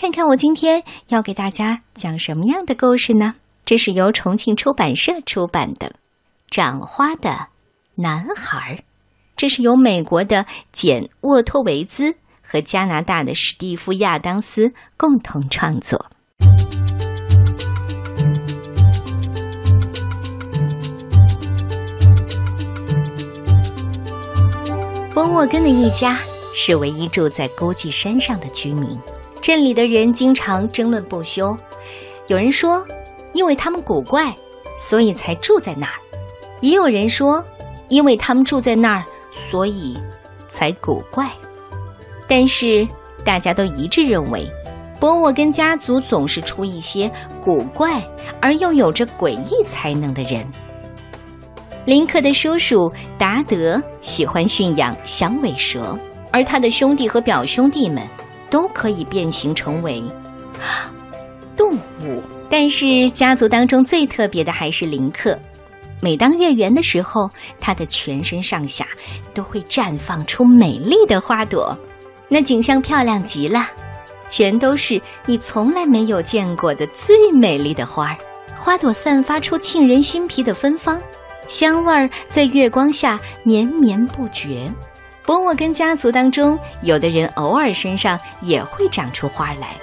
[0.00, 3.34] 看看我今天要给大家讲什么样的故事呢？
[3.64, 5.88] 这是由重庆出版社出版的
[6.52, 7.48] 《长花的
[7.96, 8.76] 男孩》，
[9.36, 16.06] 这是由美国的简沃托维兹和加拿大的史蒂夫亚当斯共同创作。
[25.12, 26.16] 波沃根的一家
[26.54, 28.96] 是唯一住在孤寂山上的居民，
[29.48, 31.56] 镇里的人经常争论不休。
[32.26, 32.86] 有人说，
[33.32, 34.30] 因为他们古怪，
[34.78, 35.92] 所以才住在那儿；
[36.60, 37.42] 也有人说，
[37.88, 39.04] 因为他们住在那儿，
[39.50, 39.96] 所以
[40.50, 41.26] 才古怪。
[42.28, 42.86] 但是
[43.24, 44.46] 大家都一致认为，
[45.00, 47.10] 波沃根家族总是出一些
[47.42, 48.06] 古怪
[48.42, 50.46] 而又有着诡异才能的人。
[51.86, 55.98] 林克的叔叔达德喜欢驯养响尾蛇，
[56.30, 58.06] 而他的兄弟和表兄弟们
[58.50, 60.02] 都可以变形成为
[61.56, 62.22] 动物。
[62.50, 65.38] 但是家族当中最特别的还是林克。
[66.00, 68.86] 每当月圆的时候，他的全身上下
[69.34, 71.76] 都会绽放出美丽的花朵，
[72.28, 73.66] 那景象漂亮极了，
[74.28, 78.16] 全都是你从来没有见过的最美丽的花儿。
[78.56, 81.00] 花朵散发出沁人心脾的芬芳。
[81.46, 84.70] 香味儿在月光下绵绵不绝。
[85.28, 89.76] 波沃根家族当中，有的人偶尔身上也会长出花来，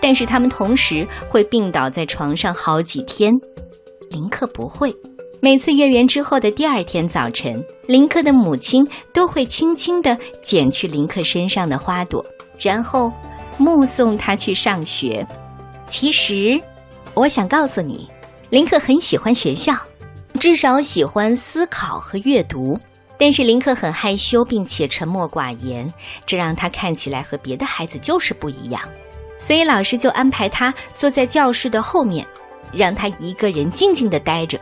[0.00, 3.34] 但是他们同时会病倒在床上好几天。
[4.10, 4.94] 林克不会。
[5.40, 12.24] 每次月圆之后的第二天早晨，林克的母亲都会轻轻地剪去林克身上的花朵，
[12.60, 13.12] 然后
[13.56, 15.26] 目送他去上学。
[15.88, 16.56] 其实，
[17.14, 18.08] 我想告诉你，
[18.50, 19.74] 林克很喜欢学校。
[20.38, 22.78] 至少喜欢思考和阅读，
[23.18, 25.92] 但是林克很害羞，并且沉默寡言，
[26.24, 28.80] 这让他看起来和别的孩子就是不一样。
[29.38, 32.26] 所以老师就安排他坐在教室的后面，
[32.72, 34.58] 让他一个人静静地待着。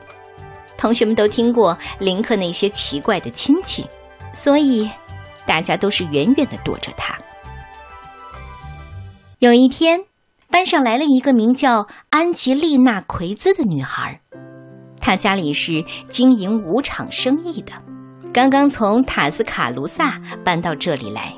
[0.77, 3.87] 同学们都听过林克那些奇怪的亲戚，
[4.35, 4.91] 所以
[5.47, 7.17] 大家都是远远地躲着他。
[9.39, 10.05] 有一天，
[10.51, 14.21] 班上来了一个名叫安吉丽娜·奎兹的女孩。
[15.01, 17.73] 她家里是经营舞场生意的，
[18.33, 21.33] 刚刚从塔斯卡卢萨搬到这里来。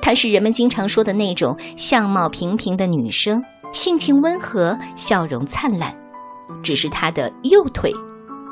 [0.00, 3.42] 她是人们经常说的那种相貌平平的女生，
[3.72, 5.94] 性情温和，笑容灿烂。
[6.62, 7.92] 只是她的右腿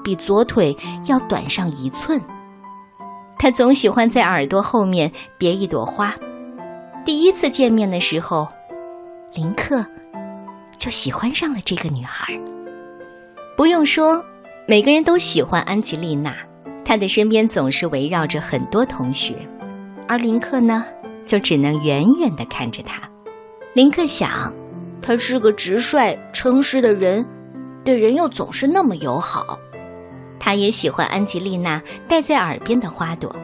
[0.04, 2.20] 比左腿要短上一寸。
[3.38, 6.14] 她总喜欢在耳朵后面别一朵花。
[7.04, 8.48] 第一次见面的时候，
[9.34, 9.84] 林克
[10.76, 12.26] 就喜欢上了这个女孩。
[13.56, 14.22] 不用说。
[14.68, 16.36] 每个人都喜欢安吉丽娜，
[16.84, 19.34] 她的身边总是围绕着很多同学，
[20.08, 20.84] 而林克呢，
[21.26, 23.00] 就只能远远地看着她。
[23.74, 24.52] 林克想，
[25.00, 27.26] 他是个直率、诚实的人，
[27.84, 29.58] 对人又总是那么友好。
[30.38, 33.34] 他也喜欢安吉丽娜戴在耳边的花朵，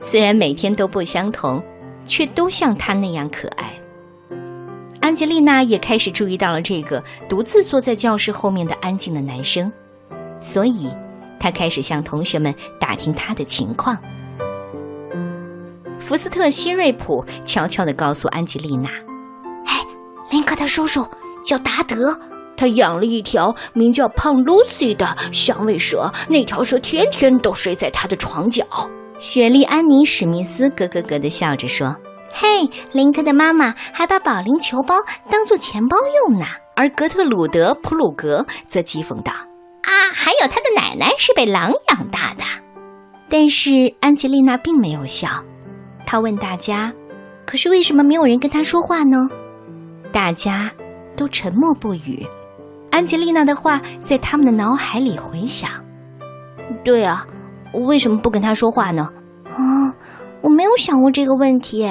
[0.00, 1.62] 虽然每天都不相同，
[2.04, 3.72] 却都像她那样可爱。
[5.00, 9.70] 安吉丽娜也开始注意到了这个独自坐在教室后面的安静的男生。
[10.40, 10.88] 所以，
[11.38, 13.96] 他开始向同学们打听他的情况。
[15.98, 18.88] 福斯特·希瑞普悄悄地告诉安吉丽娜
[19.66, 19.74] ：“哎，
[20.30, 21.06] 林克的叔叔
[21.44, 22.18] 叫达德，
[22.56, 28.64] 他养了一条名叫胖 Lucy 的响尾蛇，那条蛇天天都睡在他的床角。”
[29.18, 31.94] 雪莉·安妮·史密斯咯咯咯地笑着说
[32.32, 34.94] ：“嘿，林克的妈妈还把保龄球包
[35.28, 35.96] 当做钱包
[36.28, 39.32] 用呢。”而格特鲁德·普鲁格则讥讽道。
[39.88, 42.44] 啊，还有他的奶奶是被狼养大的，
[43.30, 45.42] 但是安吉丽娜并没有笑。
[46.04, 46.92] 她问大家
[47.46, 49.16] ：“可是为什么没有人跟她说话呢？”
[50.12, 50.70] 大家
[51.16, 52.26] 都沉默不语。
[52.90, 55.70] 安吉丽娜的话在他们的脑海里回响
[56.84, 57.26] ：“对啊，
[57.72, 59.08] 我为什么不跟他说话呢？”
[59.56, 59.94] 啊，
[60.42, 61.88] 我没有想过这个问题。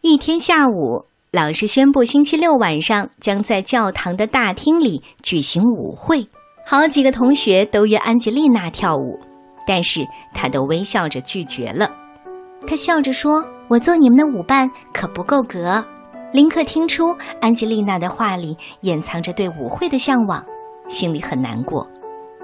[0.00, 6.28] 一天下午，老师宣布星期六晚上将在教堂的大厅里举行舞会。
[6.70, 9.18] 好几个同学都约安吉丽娜跳舞，
[9.66, 11.90] 但是她都微笑着拒绝了。
[12.66, 15.82] 她笑着说：“我做你们的舞伴可不够格。”
[16.30, 20.44] 林克听出安吉丽娜的话里掩藏着对舞会的向往，
[20.90, 21.88] 心里很难过。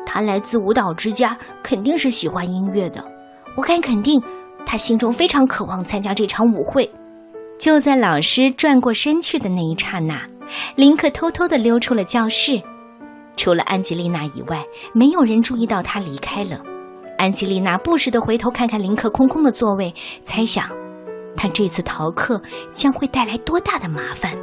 [0.07, 3.05] 她来自舞蹈之家，肯定是喜欢音乐的。
[3.59, 4.23] 我敢肯定，
[4.65, 6.91] 她心中非常渴望参加这场舞会。
[7.59, 10.23] 就在老师转过身去的那一刹那，
[10.77, 12.63] 林克偷偷地溜出了教室。
[13.45, 14.65] 除了安吉丽娜以外，
[14.95, 16.63] 没有人注意到她离开了。
[17.19, 20.67] 安吉丽娜不时地回头看看林克空空的座位，猜想
[21.37, 22.41] 他这次逃课
[22.73, 24.35] 将会带来多大的麻烦。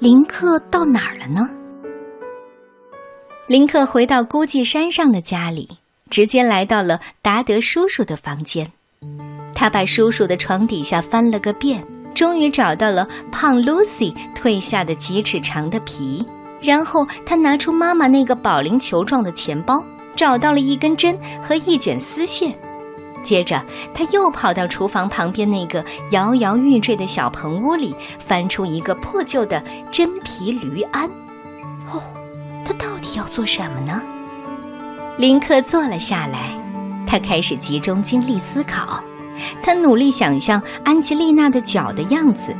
[0.00, 1.48] 林克到哪儿了呢？
[3.46, 5.68] 林克回到孤寂山上的家里，
[6.10, 8.72] 直接来到了达德叔叔的房间。
[9.54, 16.26] 他把叔叔的床底下翻了个遍，终于找到了胖 Lucy 褪下的几尺长的皮。
[16.60, 19.82] 然后他拿出妈妈那个保龄球状的钱包，
[20.16, 22.54] 找到了一根针和一卷丝线。
[23.22, 23.62] 接着，
[23.92, 31.04] 他又跑到厨房旁边那个摇摇欲坠的小棚屋里，翻出一个破旧的真皮驴鞍。
[31.92, 32.00] 哦，
[32.64, 34.00] 他到底要做什么呢？
[35.18, 36.56] 林克坐了下来，
[37.06, 39.02] 他开始集中精力思考。
[39.62, 42.54] 他努力想象安吉丽娜的脚的样子，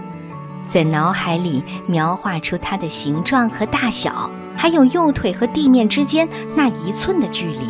[0.69, 7.69] 在脑海里描画出它的形状和大小，还有右腿和地面之间那一寸的距离，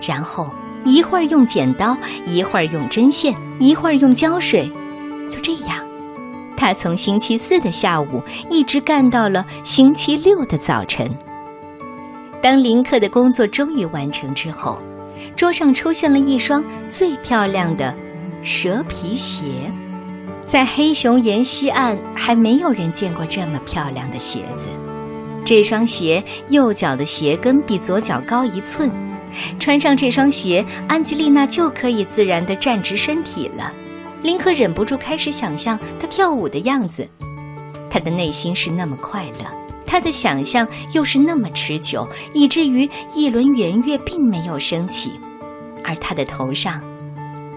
[0.00, 0.50] 然后。
[0.82, 1.94] 一会儿用剪刀，
[2.24, 4.66] 一会儿用针线，一会儿用胶水，
[5.28, 5.76] 就这样，
[6.56, 11.06] 他从星期四的下午一直干到了星期六的早晨。
[12.40, 14.78] 当林克的工作终于完成之后，
[15.36, 17.94] 桌上出现了一双最漂亮的
[18.42, 19.70] 蛇皮鞋。
[20.46, 24.66] 在黑熊岩西岸，还没有人见过这么漂亮的鞋子。
[25.44, 28.90] 这双鞋右脚的鞋跟比左脚高一寸。
[29.60, 33.70] 穿上这双鞋，安吉丽娜就可以自然地站直身体了。
[34.22, 37.08] 林克忍不住开始想象她跳舞的样子，
[37.88, 39.46] 他的内心是那么快乐，
[39.86, 45.12] 他的想象又是那么持久，以至于一轮圆月并没有升起，
[45.82, 46.82] 而他的头上，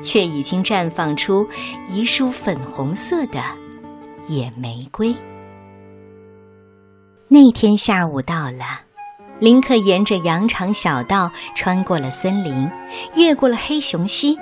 [0.03, 1.47] 却已经绽放出
[1.89, 3.41] 一束粉红色的
[4.27, 5.15] 野玫瑰。
[7.27, 8.81] 那天下午到了。
[9.39, 12.69] 林克沿着羊肠小道穿过了森林，
[13.15, 14.37] 越过了黑熊溪，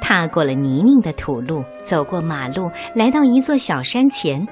[0.00, 4.44] 踏过了泥泞的土路，走过马路，来到一座小山前。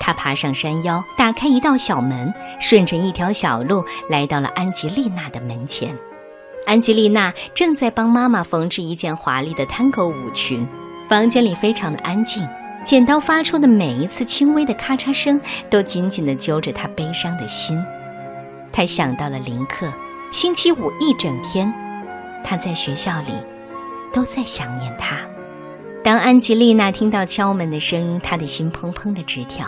[0.00, 5.94] 他爬上山腰，打开一道小门，顺着一条小路来到了安吉丽娜的门前。
[6.66, 10.66] 安吉丽娜正在帮妈妈缝制一件华丽的探戈舞裙。
[11.08, 12.46] 房间里非常的安静，
[12.82, 15.38] 剪刀发出的每一次轻微的咔嚓声，
[15.68, 17.78] 都紧紧地揪着她悲伤的心。
[18.72, 19.92] 他想到了林克，
[20.32, 21.72] 星期五一整天，
[22.42, 23.32] 他在学校里
[24.12, 25.18] 都在想念他。
[26.02, 29.66] 当安吉丽娜听到敲门的声音，她的心砰砰的直跳。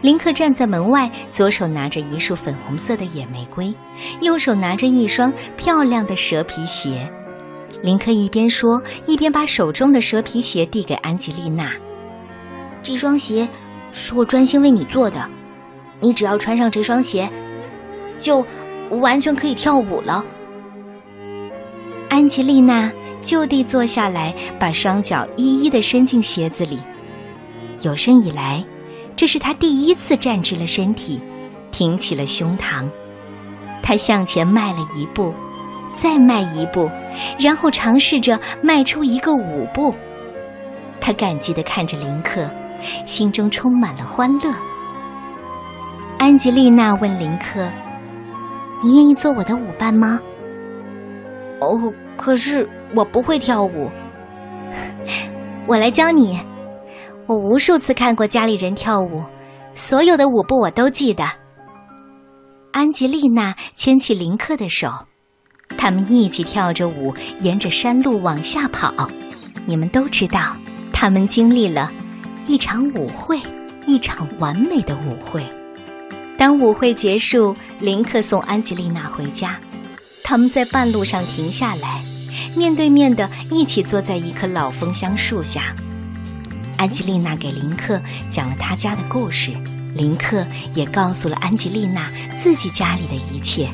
[0.00, 3.74] 林克站在门外，左手拿着一束粉红色的野玫瑰，
[4.20, 7.10] 右手拿着一双漂亮的蛇皮鞋。
[7.82, 11.72] 林克一边说，一边把手中的蛇皮鞋递给安吉丽娜
[12.82, 13.48] ：“这双鞋
[13.92, 15.24] 是我专心为你做的，
[16.00, 17.28] 你只要穿上这双鞋。”
[18.16, 18.44] 就
[18.90, 20.24] 完全可以跳舞了。
[22.08, 22.90] 安吉丽娜
[23.22, 26.80] 就地坐下来，把双脚一一的伸进鞋子里。
[27.82, 28.64] 有生以来，
[29.18, 31.20] 这是他第一次站直了身体，
[31.72, 32.88] 挺起了胸膛。
[33.82, 35.34] 他向前迈了一步，
[35.92, 36.88] 再迈一步，
[37.36, 39.92] 然后尝试着迈出一个舞步。
[41.00, 42.48] 他感激的看着林克，
[43.06, 44.54] 心中充满了欢乐。
[46.18, 47.68] 安吉丽娜问林克。
[48.84, 50.20] 你愿意做我的舞伴吗？
[51.60, 53.90] 哦，可是我不会跳舞。
[55.66, 56.40] 我来教你。
[57.28, 59.22] 我无数次看过家里人跳舞，
[59.74, 61.28] 所有的舞步我都记得。
[62.72, 64.90] 安吉丽娜牵起林克的手，
[65.76, 69.06] 他们一起跳着舞，沿着山路往下跑。
[69.66, 70.56] 你们都知道，
[70.90, 71.92] 他们经历了
[72.46, 73.38] 一场舞会，
[73.86, 75.44] 一场完美的舞会。
[76.38, 79.54] 当舞会结束，林克送安吉丽娜回家，
[80.24, 82.02] 他们在半路上停下来，
[82.56, 85.74] 面对面的一起坐在一棵老枫香树下。
[86.78, 89.50] 安吉丽娜给林克讲了他家的故事，
[89.94, 92.08] 林克也告诉了安吉丽娜
[92.40, 93.68] 自己家里的一切。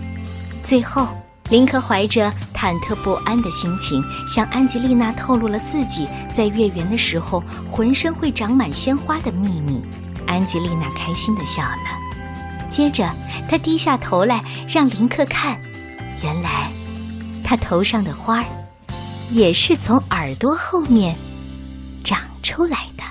[0.63, 1.07] 最后，
[1.51, 9.83] 林克怀着忐忑不安的心情向安吉丽娜透露了自己在月圆的时候浑身会长满鲜花的秘密。
[10.27, 11.77] 安吉丽娜开心的笑了。
[12.71, 13.15] 接着，
[13.47, 15.61] 她低下头来让林克看，
[16.23, 16.73] 原来
[17.45, 18.47] 他头上的花儿
[19.31, 21.15] 也是从耳朵后面
[22.05, 23.03] 长出来的。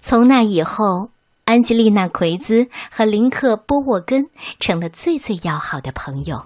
[0.00, 1.10] 从那以后，
[1.44, 4.28] 安吉丽娜·奎兹和林克·波沃根
[4.58, 6.44] 成了最最要好的朋友。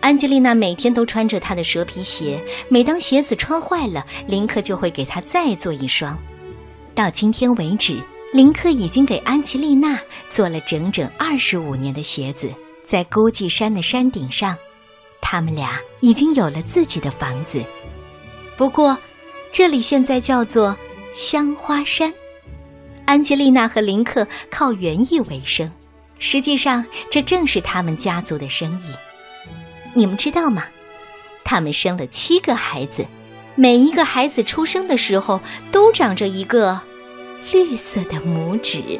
[0.00, 6.18] 安吉丽娜每天都穿着她的蛇皮鞋，每当鞋子穿坏了，林克就会给她再做一双。
[6.94, 7.98] 到今天为止。
[8.32, 9.96] 林克已经给安吉丽娜
[10.28, 12.52] 做了整整二十五年的鞋子，
[12.84, 14.56] 在孤寂山的山顶上，
[15.20, 17.62] 他们俩已经有了自己的房子。
[18.56, 18.98] 不过，
[19.54, 20.76] 这里现在叫做
[21.14, 22.12] 香花山。
[23.04, 25.70] 安吉丽娜和林克靠园艺为生，
[26.18, 28.92] 实际上这正是他们家族的生意。
[29.92, 30.64] 你们知道吗？
[31.44, 33.06] 他们生了七个孩子，
[33.54, 36.80] 每一个孩子出生的时候都长着一个
[37.52, 38.98] 绿色的拇指。